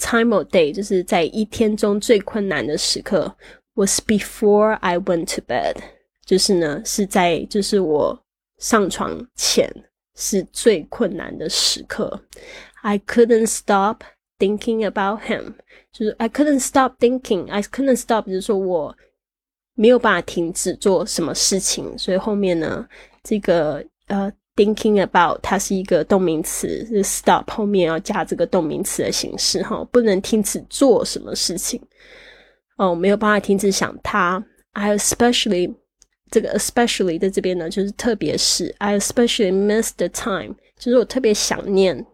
[0.01, 3.36] time of day，就是在一天中最困难的时刻。
[3.74, 5.76] Was before I went to bed，
[6.24, 8.20] 就是呢是在就是我
[8.59, 9.70] 上床前
[10.16, 12.20] 是最困难的时刻。
[12.82, 14.03] I couldn't stop
[14.38, 15.55] thinking about him，
[15.92, 18.96] 就是 I couldn't stop thinking，I couldn't stop，就是说我
[19.74, 21.96] 没有办法停止做什么事情。
[21.96, 22.88] 所以后面呢，
[23.22, 24.32] 这个呃。
[24.61, 31.80] Thinking about 它是一个动名词，是 stop 后面要加这个动名词的形式哈，不能停止做什么事情
[32.76, 34.44] 哦，没有办法停止想他。
[34.72, 35.74] I especially
[36.30, 42.04] 这个 especially 在这边呢，就是特别是 I especially miss the time，就是我特别想念。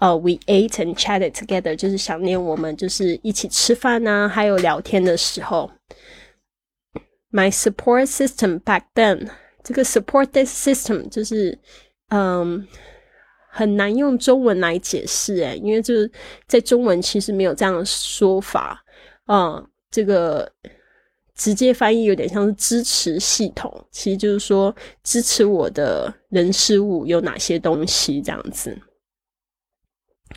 [0.00, 5.70] 呃，we ate and chatted together，就是想念我们就是一起吃饭呐，还有聊天的时候。
[7.30, 9.28] My support system back then。
[9.64, 11.56] 这个 support this system 就是，
[12.08, 12.66] 嗯，
[13.50, 16.10] 很难用中文来解释诶，因为就是
[16.46, 18.84] 在中文其实没有这样的说法，
[19.26, 20.50] 嗯，这个
[21.34, 28.76] 直接翻译有点像是支持系统，其实就是说支持我的人事物有哪些东西这样子。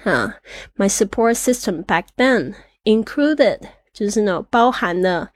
[0.03, 0.37] 啊
[0.75, 2.53] ，My support system back then
[2.83, 3.59] included
[3.93, 5.31] 就是呢包含了。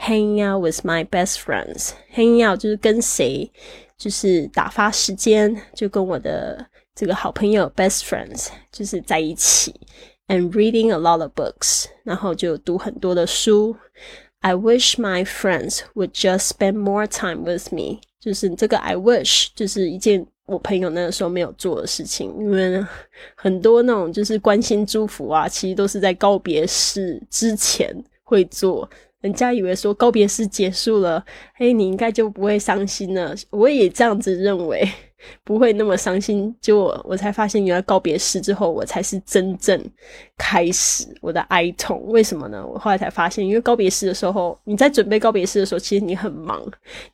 [0.00, 1.90] Hang out with my best friends.
[2.14, 3.50] Hang out 就是跟谁，
[3.96, 9.74] 就是打发时间，就跟我的这个好朋友 best friends 就是在一起。
[10.28, 13.76] And reading a lot of books，然后就读很多的书。
[14.40, 18.00] I wish my friends would just spend more time with me。
[18.20, 22.84] 就是这个 I wish 就是一件我朋友那个时候没有做的事情，因为
[23.34, 27.92] 很多那种就是关心祝福啊，其实都是在告别式之前
[28.22, 28.88] 会做。
[29.20, 33.34] 人家以为说告别式结束了，嘿，你应该就不会伤心了。
[33.50, 34.88] 我也这样子认为，
[35.42, 36.54] 不会那么伤心。
[36.60, 39.82] 就我我才发现，原来告别式之后，我才是真正
[40.36, 42.00] 开始我的哀痛。
[42.06, 42.64] 为什么呢？
[42.64, 46.62] 我后来才发现，因为告别式的时候，你在准备告别式的时候，其实你很忙，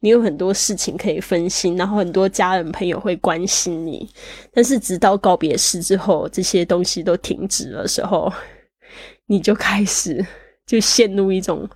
[0.01, 4.07] 你有很多事情可以分心，然后很多家人朋友会关心你。
[4.53, 8.31] 但是直到告别式之后，这些东西都停止的时候，
[9.25, 10.23] 你就开始。
[10.67, 11.69] 就陷入一种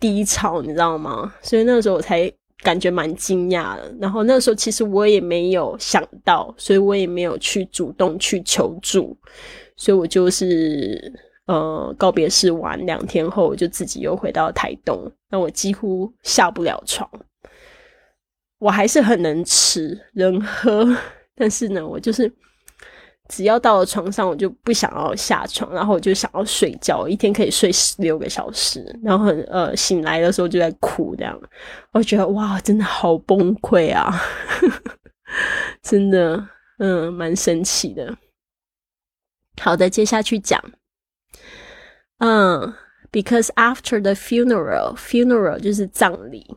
[0.00, 1.32] 低潮，你知道吗？
[1.40, 2.30] 所以那个时候我才
[2.62, 3.94] 感觉蛮惊讶的。
[4.00, 9.16] 然后那个时候其实我也没有想到，所以我也没有去主动去求助。
[9.76, 11.12] 所以我就是
[11.46, 15.10] 呃告别式完两天后，我就自己又回到台东。
[15.30, 17.08] 那我几乎下不了床，
[18.58, 20.86] 我还是很能吃能喝，
[21.34, 22.32] 但是呢，我就是。
[23.34, 31.36] 只要到了床上，我就不想要下床，然后我就想要睡觉，一天可以睡十六个小时，然后很呃醒来的时候就在哭，这样
[31.90, 34.14] 我觉得哇，真的好崩溃啊，
[35.82, 38.16] 真的，嗯，蛮神奇的。
[39.60, 40.62] 好的，接下去讲，
[42.18, 42.72] 嗯
[43.10, 46.56] ，because after the funeral，funeral 就是葬礼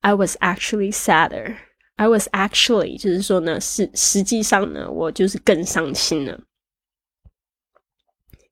[0.00, 1.56] ，I was actually sadder。
[1.96, 6.40] I was actually，就是说呢，是实际上呢，我就是更伤心了。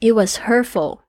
[0.00, 1.00] It was hurtful，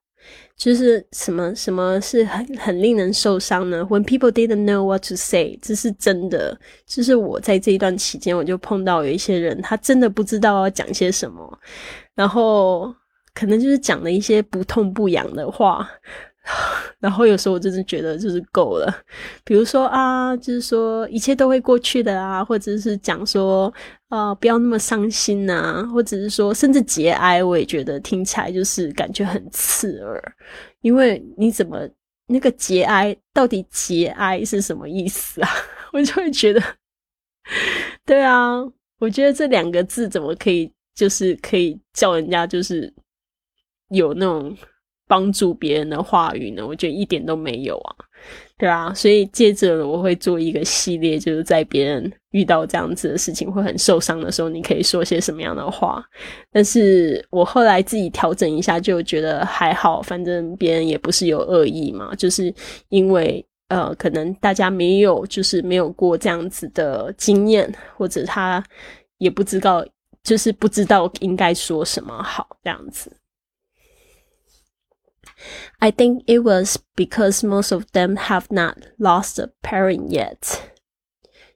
[0.58, 6.60] 就是什么什么是很很令人受伤呢？When people didn't know what to say，这是真的。
[6.86, 11.60] 就是我在这一段期间，我就碰到有一些人，他真的不知道要讲些什么。
[12.16, 12.94] 然后
[13.34, 15.88] 可能就是讲了一些不痛不痒的话。
[17.00, 18.94] 然后有时候我真的觉得就是够了，
[19.46, 23.74] 比如说啊，就是说一切都会过去的啊，或者是讲说
[24.10, 30.22] 啊不要那么伤心呐，或者是说甚至节哀，我也觉得听起来就是感觉很刺耳，
[30.82, 31.88] 因为你怎么
[32.28, 35.50] 那个节哀到底节哀是什么意思啊？
[35.94, 36.62] 我就会觉得，
[38.06, 38.56] 对啊，
[39.00, 42.94] 我觉得这两个字怎么可以就是可以叫人家就是
[43.90, 44.54] 有那种。
[45.14, 46.66] 帮助别人的话语呢？
[46.66, 47.96] 我觉得一点都没有啊，
[48.58, 56.04] 对啊，所以接着我会做一个系列，就是在别人遇到这样子的事情会很受伤的时候，你可以说些什么样的话。
[56.52, 62.52] 但是我后来自己调整一下，就觉得还好，反正别人也不是有恶意嘛，就是
[62.90, 68.64] 因为呃，可能大家没有就是没有过这样子的经验，或者他
[69.20, 69.86] 也不知道，
[70.24, 73.16] 就是不知道应该说什么好这样子。
[75.79, 80.59] I think it was because most of them have not lost a parent yet。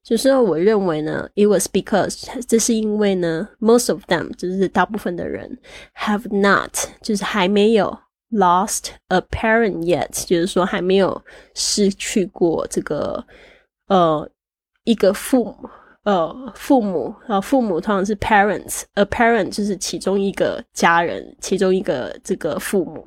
[0.03, 5.59] 就是我认为呢，it was because 这是因为呢，most of them 就是大部分的人
[5.97, 7.97] have not 就是还没有
[8.31, 11.23] lost a parent yet，就是说还没有
[11.55, 13.25] 失去过这个
[13.87, 14.29] 呃
[14.85, 15.71] 一个父母
[16.03, 23.07] 呃父母啊父母通常是 parents，a parent 就是其中一个家人，其中一个这个父母。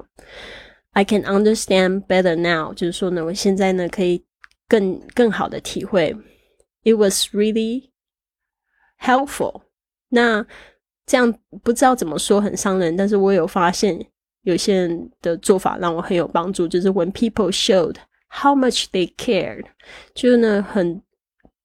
[0.93, 4.24] I can understand better now，就是说呢，我现在呢可以
[4.68, 6.16] 更更好的体会。
[6.82, 7.91] It was really
[8.99, 9.62] helpful。
[10.09, 10.45] 那
[11.07, 11.32] 这样
[11.62, 14.05] 不知道怎么说很伤人，但是我有发现
[14.43, 17.97] 有些人的做法让我很有帮助，就是 When people showed
[18.28, 19.66] how much they cared，
[20.12, 21.01] 就呢很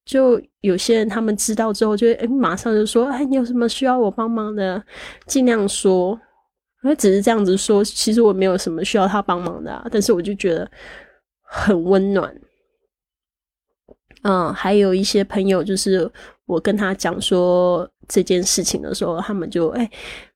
[0.06, 4.86] 就有些人他们知道之后，就哎马上就说，哎你有什么需要我帮忙的，
[5.26, 6.20] 尽量说。
[6.86, 10.70] 他只是这样子说，其实我没有什么需要他帮忙的，啊，但是我就觉得
[11.42, 12.34] 很温暖。
[14.24, 16.10] 嗯，还有一些朋友，就是
[16.46, 19.88] 我跟他讲说这件事情的时候，他们就哎，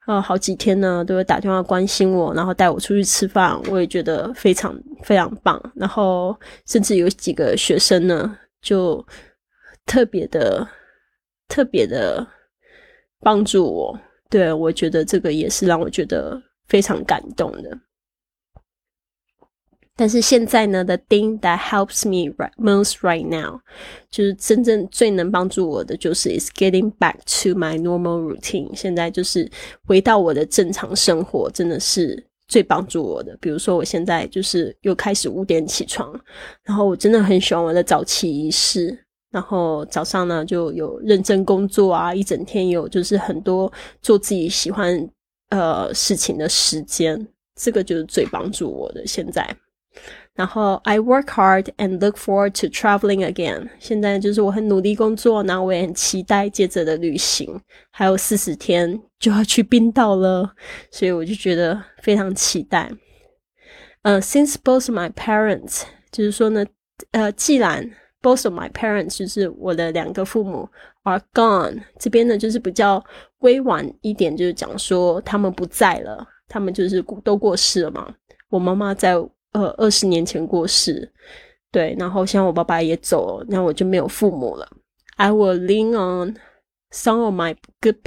[0.06, 5.60] 呃，好几天呢都会打电话关心我，然后带我出去吃饭，我也觉得非常非常棒。
[5.76, 9.04] 然后甚至有几个学生呢，就
[9.88, 10.68] 特别的
[11.48, 12.28] 特别的
[13.22, 14.00] 帮助我。
[14.30, 17.80] 对，我觉得这个也是让我觉得非常感动的。
[19.96, 23.60] 但是现在呢，the thing that helps me most right now，
[24.10, 28.74] 就是真正最能帮助我的，就是 is getting back to my normal routine。
[28.74, 29.50] 现在就是
[29.86, 33.36] 回到我的正常生活，真的是最帮助我的。
[33.42, 36.18] 比如说，我现在就是又开始五点起床，
[36.64, 38.98] 然后我真的很喜欢我的早起仪式。
[39.32, 43.72] 然后早上呢，就有认真工作啊，一整天有就是很多
[44.02, 45.08] 做自己喜欢
[45.50, 49.48] 呃事情的时间，这个就是最帮助我的现在。
[50.34, 53.70] 然后 I work hard and look forward to traveling again。
[53.78, 57.60] 现在就是我很努力工作，然后我也很期待接着的旅行，
[57.92, 60.54] 还有四十天就要去冰岛了，
[60.92, 62.90] 所以我就觉得非常期待。
[64.04, 66.66] 呃，Since both my parents，就是说呢，
[67.12, 67.92] 呃，既然
[68.22, 70.68] Both of my parents 就是我的两个父母
[71.04, 71.82] are gone。
[71.98, 73.04] 这边呢就是比较
[73.40, 78.14] 委婉一点，就是讲说他们不在了，他们就是都过世了嘛。
[78.50, 79.14] 我妈妈在
[79.54, 81.10] 呃二十年前过世，
[81.72, 84.68] 对，然后现在我爸爸也走了，那我就没有父母了。
[85.16, 86.36] I will lean on
[86.92, 87.98] some of my good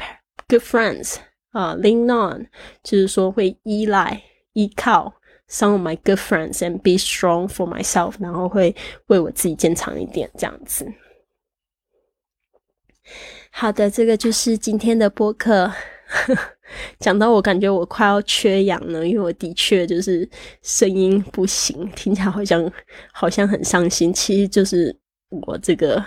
[0.49, 1.17] good friends
[1.53, 2.49] 啊，lean on
[2.83, 5.15] 就是说会依赖依靠。
[5.53, 8.75] Some of my good friends and be strong for myself，然后会
[9.09, 10.91] 为我自己坚强一点，这样子。
[13.51, 15.71] 好的，这个就是今天的播客。
[16.99, 20.27] 讲到我感觉我快要缺氧了，因为我的确就是
[20.63, 22.73] 声音不行，听起来好像
[23.13, 24.11] 好像很伤心。
[24.11, 24.97] 其实就是
[25.29, 26.03] 我这个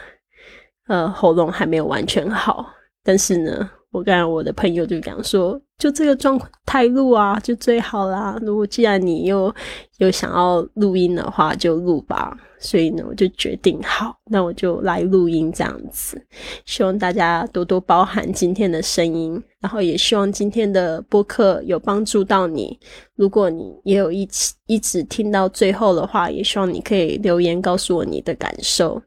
[0.88, 2.66] 呃喉咙还没有完全好，
[3.04, 3.70] 但是呢。
[3.92, 8.38] 我跟我的朋友就讲说，就这个状态录啊，就最好啦。
[8.42, 9.54] 如果既然你又
[9.98, 12.36] 有想要录音的话，就录吧。
[12.58, 16.20] 所以呢，我就决定好，那我就来录音这样子。
[16.66, 22.80] 希望大家多多包涵今天的声音，然后也希望今天的播客有帮助到你。
[23.16, 29.00] 如果你也有一起一直听到最后的话，也希望你可以留言告诉我你的感受。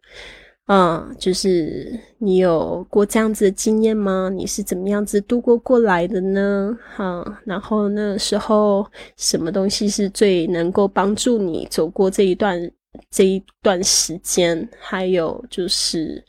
[0.69, 4.31] 嗯，就是你有过这样子的经验吗？
[4.31, 6.79] 你是怎么样子度过过来的呢？
[6.95, 12.71] 哈，然后那时候什么东西是最能够帮助你走过这一段
[13.11, 14.69] 这一段时间？
[14.79, 16.23] 还有就是，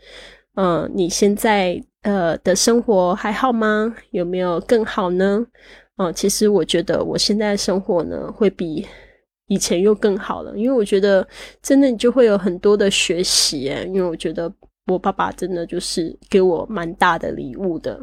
[0.55, 3.93] 嗯，你现在呃的生活还好吗？
[4.11, 5.45] 有没有更好呢？
[5.97, 8.87] 嗯，其实我觉得我现在的生活呢，会比
[9.49, 11.27] 以前又更好了，因为我觉得
[11.61, 14.51] 真的你就会有很多的学习，因为我觉得
[14.87, 17.99] 我爸爸真的就是给我蛮大的礼物的，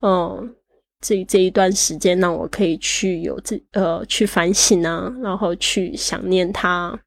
[0.00, 0.54] 嗯，
[1.00, 6.98] 这这一段时间让我可以去有这呃去反省啊，然后去想念他，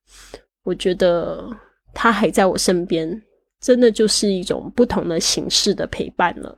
[0.64, 1.50] 我觉得
[1.94, 3.22] 他还在我身边，
[3.60, 6.56] 真的就是一种不同的形式的陪伴了。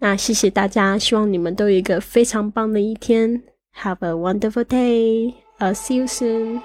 [0.00, 3.42] 那谢谢大家，希望你们都有一个非常棒的一天。
[3.82, 5.47] Have a wonderful day.
[5.60, 6.62] I'll see you soon.